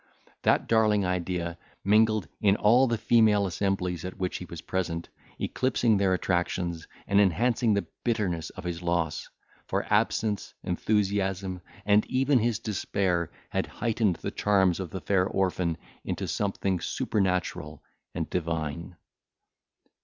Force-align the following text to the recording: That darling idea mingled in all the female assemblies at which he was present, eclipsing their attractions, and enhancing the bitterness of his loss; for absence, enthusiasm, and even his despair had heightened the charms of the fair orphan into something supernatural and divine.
That 0.41 0.65
darling 0.67 1.05
idea 1.05 1.59
mingled 1.83 2.27
in 2.41 2.55
all 2.55 2.87
the 2.87 2.97
female 2.97 3.45
assemblies 3.45 4.03
at 4.03 4.17
which 4.17 4.37
he 4.37 4.45
was 4.45 4.59
present, 4.61 5.09
eclipsing 5.37 5.97
their 5.97 6.15
attractions, 6.15 6.87
and 7.05 7.21
enhancing 7.21 7.75
the 7.75 7.85
bitterness 8.03 8.49
of 8.49 8.63
his 8.63 8.81
loss; 8.81 9.29
for 9.67 9.85
absence, 9.93 10.55
enthusiasm, 10.63 11.61
and 11.85 12.03
even 12.07 12.39
his 12.39 12.57
despair 12.57 13.29
had 13.51 13.67
heightened 13.67 14.15
the 14.15 14.31
charms 14.31 14.79
of 14.79 14.89
the 14.89 15.01
fair 15.01 15.27
orphan 15.27 15.77
into 16.03 16.27
something 16.27 16.79
supernatural 16.79 17.83
and 18.15 18.27
divine. 18.27 18.95